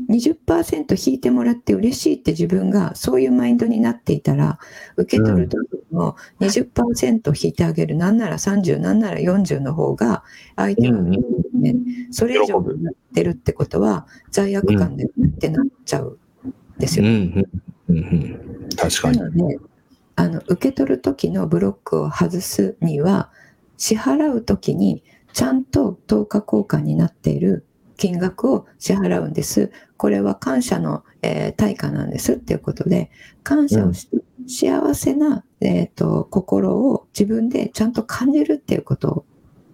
[0.10, 4.60] 20%, 20%引いてもらって嬉しいって自分がそういうマインドになっていたら
[4.97, 5.58] 受け取る時
[5.91, 10.23] も20%引いてあげる、なんなら30なんなら40の方が
[10.58, 11.76] 相手が、うんね
[12.12, 17.45] それ以上になってるってことは罪悪感でってなっちゃうんですうんよ。
[17.88, 18.69] うんうんうん。
[18.76, 19.17] 確かに。
[19.17, 19.60] なので
[20.15, 23.32] あの受け取る時のブロックを外すには
[23.78, 27.65] 支払う時にちゃんと等価交換になっている
[27.97, 29.71] 金額を支払うんです。
[29.97, 33.10] これは感謝の、えー対価なんですっていうことで
[33.43, 39.26] 感謝をして、幸せな、えー、と心を自分でちゃんと感じるっていうことを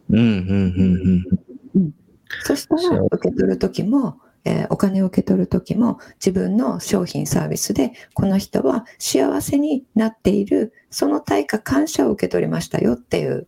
[0.10, 1.93] うんうんうんうん。
[2.43, 10.73] そしたら受け取る時も、えーお金を受け取る時も自分の商品サービスでこの人は幸せになっている。
[10.89, 13.47] その対価感謝を受け取りましたよっていう。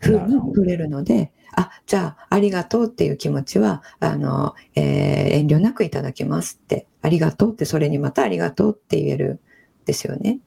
[0.00, 6.86] 風に取れるのであじゃあありがとうっていう気持ちはあの、えー遠慮なくいただきますって。
[7.02, 9.40] ありがとうってそれにまたありがとうって言えるん
[9.84, 10.38] ですよね。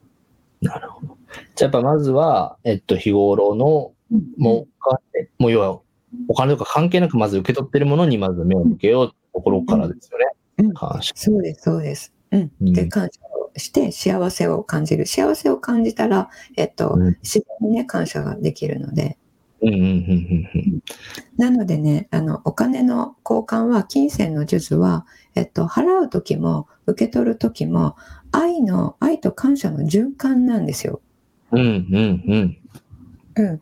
[0.62, 1.18] なるほど。
[1.54, 3.92] じゃあやっぱまずは、えっと、日頃の、
[4.38, 5.80] もうお金、もう要は、
[6.28, 10.26] お金とか関係なくまず受け取ってるものにまず目を向けようところからですよね。
[10.58, 11.12] うん感謝。
[11.14, 12.12] そうです、そうです。
[12.30, 12.52] うん。
[12.60, 15.06] うんで、感謝をして幸せを感じる。
[15.06, 19.18] 幸せを感じたら、えっと、うん自然にね、感謝ができるので。
[19.62, 20.80] うんうんうんうん
[21.38, 27.96] なのでね、あの、お金の交換は、金銭の数珠は、えっと、払う時も、受け取る時も、
[28.32, 31.00] 愛の、愛と感謝の循環なんですよ。
[31.52, 31.60] うん。
[31.60, 32.58] うんうん
[33.36, 33.60] うん。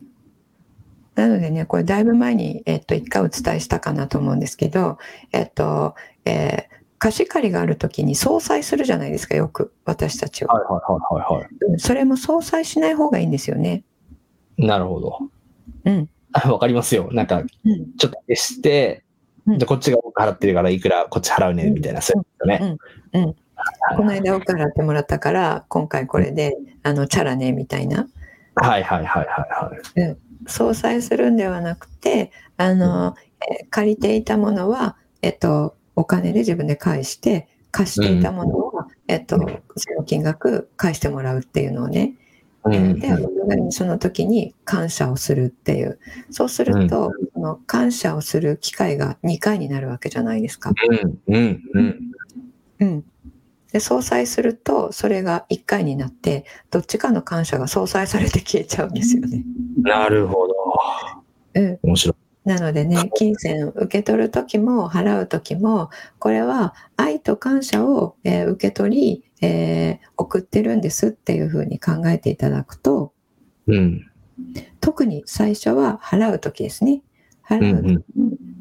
[1.15, 1.23] うん。
[1.23, 4.97] なのでね、これだいぶ前に、えっと、一回お伝えしたかなと思うんですけど、
[5.31, 10.53] えっと、えー貸し借りがある時に相殺するじゃないですか、よく、私たちは。
[10.53, 13.83] はいはいはいはいはうんそれも相殺しない方がいいんですよね。
[14.57, 14.65] い。
[14.65, 15.19] なるほど。
[15.85, 16.09] うん。
[16.31, 17.09] あ わかりますよ。
[17.11, 17.95] なんか、うん。
[17.97, 19.03] ちょっと消して、
[19.45, 22.59] うんこっちが僕払ってるからいくらこっち払うねみたいな、そういうね。
[23.13, 28.07] うんうんはいこの間お金払ってもらったから、今回これで、あの、チャラね、みたいな。
[28.55, 30.17] はいはいはいはいはい。
[30.47, 39.37] 相殺するんではなくて、あの、えー借りていたものは、えっと、お金で自分で返して、貸していたものは、えっと、
[39.75, 42.15] その金額返してもらうっていうのをね、
[42.63, 43.09] うんで、
[43.69, 45.99] その時に感謝をするっていう。
[46.31, 50.71] そうすると、その感謝をする機会が2回になるわけじゃないですか。
[50.71, 51.99] うんうんうん。
[52.79, 53.03] うん。
[53.75, 59.43] で、相殺すると、それが1回になって、どっちかの感謝が相殺されて消えちゃうんですよね。
[59.81, 60.53] なるほど。
[61.55, 61.79] うん。
[61.83, 62.49] 面白い。
[62.49, 73.11] なのでね、金銭を受け取る時も払う時も、これは愛と感謝を、えー受け取り、えー送ってるんですっていうふうに考えていただくと、
[73.67, 74.09] うん。
[74.79, 77.01] 特に最初は払う時ですね。
[77.47, 78.03] 払う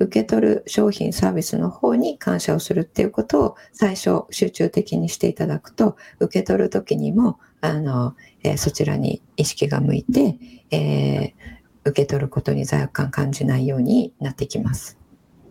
[0.01, 10.37] 受け取る商品サービスの方に感謝をするっていうことを最初集中的にしていただくと、受け取る時にも、あの、えーそちらに意識が向いて、
[10.71, 14.99] えー受け取ることに罪悪感感じないようになってきます。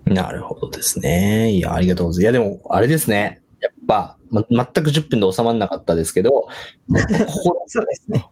[0.06, 1.52] なるほどですね。
[1.52, 2.24] いや、ありがとうございます。
[2.24, 3.41] いや、でも、あれですね。
[3.62, 6.48] やっぱ、ま、全く10分で収まらなかったですけど、
[7.28, 8.28] 心そうですね。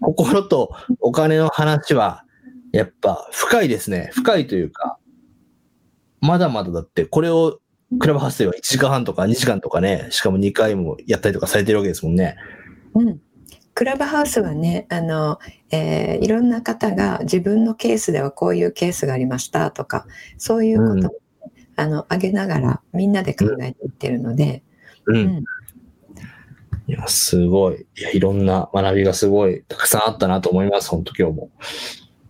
[0.00, 2.24] 心とお金の話は、
[2.74, 4.10] やっぱ深いですね。
[4.12, 4.98] 深いというか、
[6.20, 7.60] まだまだだって、これを
[8.00, 12.36] クラブハウスでは1時間半とか2時間とかね、しかも2回もやったりとかされてるわけですもんね。
[12.94, 13.20] うん。
[13.74, 15.38] クラブハウスはね、あの、
[15.70, 20.06] えーいろんな方が自分のケースではこういうケースがありましたとか、
[20.36, 21.10] そういうことを、
[21.76, 24.64] あの、あげながらみんなで考えていってるので、
[25.06, 25.16] うん。
[25.16, 25.44] うん
[26.86, 27.86] いや、すごい。
[27.96, 31.50] いや、いろんな学びがすごいたくさんあったなと思います、本当今日も。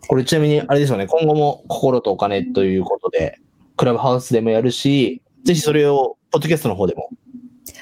[0.09, 3.39] これちなみに、あれですよね、今後も心とお金ということで、
[3.77, 7.11] クラブハウスでもやるし、ぜひそれを、ポッドキャストの方でも。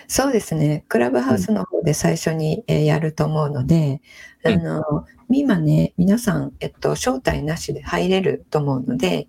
[0.09, 0.85] そうですね。
[0.89, 4.01] クラブハウスの方で最初に、えーやると思うので、
[4.45, 9.29] うんあの、今ね、皆さん、えっと、招待なしで入れると思うので、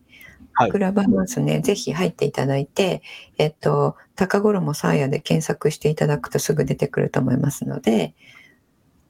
[0.56, 3.02] はいクラブハウスね、ぜひ入っていただいて、
[3.39, 8.14] えっと、高頃もサーヤで検索していただくとすぐ出てくると思いますので、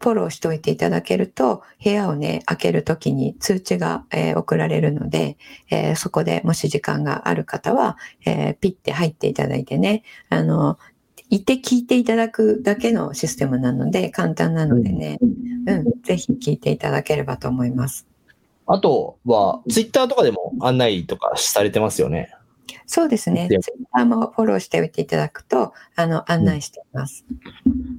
[0.04, 5.38] フォローしておいていただけると、部屋をね、開けるときに通知が、えー送られるので、
[5.70, 10.78] えーそこでもし時間がある方は、えーピッて入っていただいてね、あの、
[11.30, 18.06] いて聞いていただくだけのシステムなので、簡単なのでね、うん、ぜひ聞いていただければと思います。
[18.68, 22.36] あとは、ツイッターとかでも案内とかされてますよね。
[22.86, 23.48] そうですね。
[23.48, 27.26] でツイッターもフォローしておいていただくと、あの、案内しています。
[27.26, 27.74] そう。
[27.74, 27.93] だ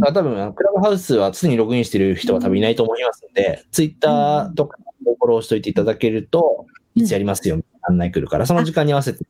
[0.00, 9.24] から多分、クラブハウスは常にログインしてる人は多分いないと思いますので、ツイッターとかをフォローしておいていただけると、いつやりますよ、案内来るから、その時間に合わせて、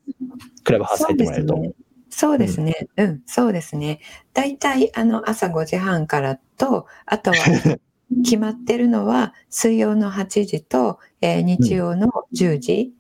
[0.65, 1.57] クラブハウス入ってもらえると。
[1.57, 1.73] ね。
[2.11, 2.89] そうですね。
[2.99, 4.01] うん、そうですね。
[4.35, 7.37] だいたいあの朝5時半からと、あとは
[8.23, 12.93] 決まってるのは水曜の8時と、えー日曜の10時。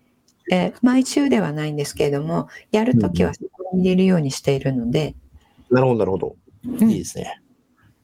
[0.50, 5.14] えー毎週ではないんですけれども、やるときはそこに入れるようにしているので、
[5.70, 6.36] なるほど、なるほど。
[6.64, 7.42] うんいいですね。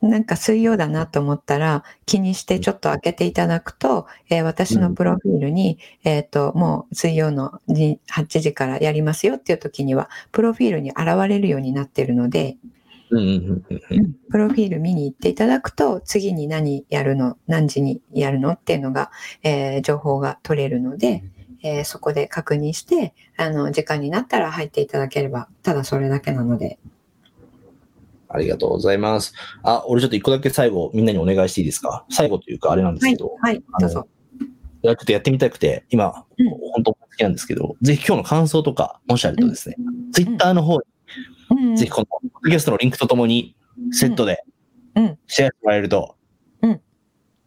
[0.00, 12.56] なんか水曜だなと思ったら気にしてちょっと開けていただくと、えー私のプロフィールに、えっ、と、もう水曜のに8時からやりますよっていう時には、プロフィールに現れるようになっているので、
[13.11, 14.12] うんうんうんうんうん。
[14.30, 19.11] プロフィール見に行っていただくと、次に何やるの、何時にやるのっていうのが、
[19.42, 21.24] えー情報が取れるので、
[21.62, 26.78] えーそこで確認して、あの、時間になったら入っていただければ、ただそれだけなので。
[28.29, 29.33] ありがとうございます。
[29.62, 32.05] あ、俺ちょっと一個だけ最後みんなにお願いしていいですか？
[32.11, 34.09] 最後というかあれなんですはいけど、、はい、どうぞ。
[34.81, 39.76] いやちょっとやってみたくて、今、うん本当好きなんですけど、ぜひ今日の感想とか、もしあるとですね、
[40.12, 40.81] ツイッターの方に、
[41.51, 43.57] うんぜひこの、ポッドキャストのリンクとともに、
[43.91, 44.45] セットで
[44.95, 46.16] うん、シェアしてもらえると、
[46.62, 46.81] うん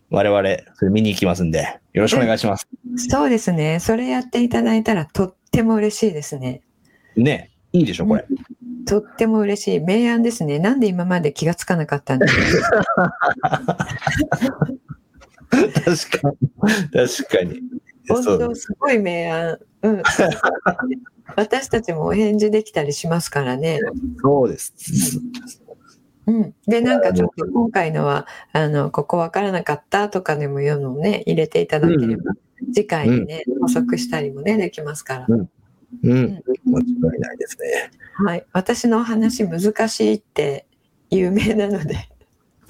[0.10, 2.68] 我々、それ見に行きますんで、よろしくお願いします。
[2.98, 3.80] そうですね。
[3.80, 6.64] それやっていただいたらとっても嬉しいですね。
[7.16, 8.26] ね、いいでしょ、これ。
[8.86, 9.80] とっても嬉しい。
[9.80, 10.60] 明暗ですね。
[10.60, 12.62] なんで今まで気がつかなかったんです
[15.50, 16.50] 確かに。
[16.92, 17.62] 確かに。
[18.10, 19.60] 本当すごい明暗。
[19.84, 20.04] うん。
[21.38, 23.80] 私たちもお返事できたりしますからね。
[24.22, 24.74] そうです。
[26.28, 26.54] うん。
[26.68, 32.34] で、なんかちょっと今回のは、あの、ここわからなかったとかでもいうのをね、入れていただければ、
[32.74, 35.26] 次回にね、補足したりもね、できますから。
[35.30, 35.50] うん。
[36.04, 37.92] 間違いないですね。
[38.26, 38.46] はい。
[38.54, 40.66] 私の話難しいって
[41.10, 42.10] 有名なので。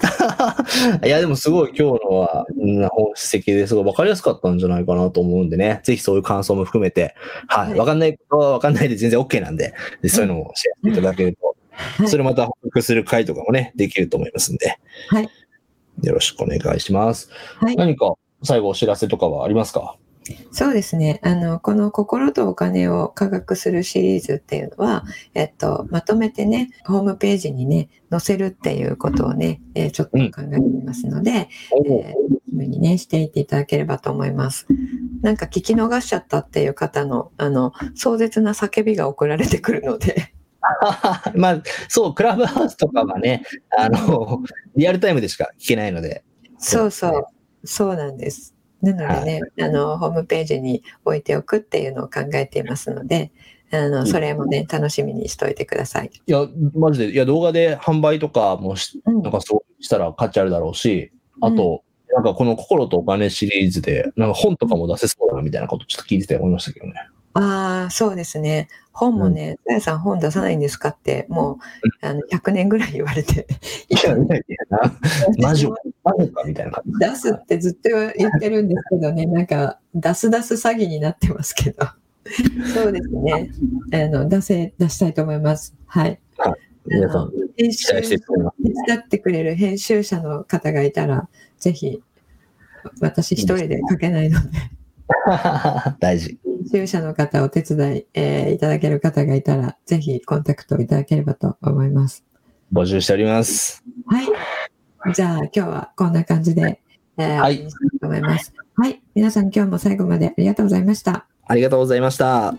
[1.06, 7.14] いや、でもすごい今日のは、うん本質的ですごい分かりやすかったんじゃないかなと思うんでね、ぜひそういう感想も含めて、
[7.46, 7.68] はい。
[7.68, 11.56] はい分かんないことは分かんないで全然 OK なんで、でそういうのもシェアしていただけると、
[12.04, 14.76] いそれまた報告する回とかもね、できると思いますんで、
[15.08, 15.28] はい。
[16.02, 17.30] よろしくお願いします。
[17.58, 17.76] はい。
[17.76, 19.96] 何か最後お知らせとかはありますか？
[20.50, 21.20] そうですね。
[21.22, 25.04] あの、この心とお金を科学するシリーズっていうのは、
[25.34, 34.66] えっと、まとめてね、ホームページにね、載せるっていうことをね、えーちょっと考えていますので、おえー、にね、していっていただければと思います。
[35.22, 40.34] なんか聞き逃しちゃったっていう方の、あの、壮絶な叫びが送られてくるので、
[41.34, 43.42] まあ、そう、クラブハウスとかはね、
[43.76, 44.42] あの、
[44.76, 46.24] リアルタイムでしか聞けないので、
[46.58, 47.26] そうそう、
[47.64, 48.54] そうなんです。
[48.82, 53.30] なのでね、あの、ホームページに置いておくっていうのを考えていますので、
[53.70, 56.10] あの、それもね、楽しみにしておいてください。
[56.26, 66.94] いや、マジで、いや、動画で販売とかもし、うんなんかそうしたら価値あるだろうし、あと、なんかこの心とお金シリーズで、なんか本とかも出せそうだなみたいなことちょっと聞いてて思いましたけどね。
[67.34, 68.68] ああ、そうですね。
[68.92, 71.58] 本もね、さやさん本出さないんですかって、も
[72.02, 73.46] う、あの、100年ぐらい言われて、
[73.88, 74.98] いやいやいやな、
[75.38, 75.74] マジマ
[76.18, 76.92] ジかみたいな感じ。
[76.98, 81.86] 出すってずっと言ってるんですけどね、なんか、出す出す詐欺になってますけど。
[82.74, 83.50] そうですね。
[83.92, 85.74] あの、出せ、出したいと思います。
[85.86, 86.20] はい。
[86.86, 87.86] 皆さん、編集。
[88.00, 91.28] 手伝ってくれる編集者の方がいたら、
[91.58, 92.02] ぜひ、
[93.00, 94.58] 私一人で書けないので、
[96.00, 96.38] 大事。
[96.70, 102.24] 編集者の方お手伝い、えーいただける方がいたら、ぜひコンタクトいただければと思います。
[102.72, 103.82] 募集しております。
[104.06, 104.26] はい。
[105.12, 106.80] じゃあ今日はこんな感じで、
[107.16, 108.54] えー、はい終わりにしたいと思います。
[108.76, 109.02] はい。
[109.14, 111.26] 皆さん今日も最後までありがとうございました。
[111.46, 112.54] ありがとうございました。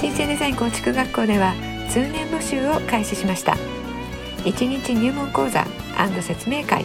[0.00, 1.54] 人生デザイン構築学校では
[1.90, 3.56] 通年募集を開始しました
[4.44, 5.66] 1日入門講座
[6.22, 6.84] 説明会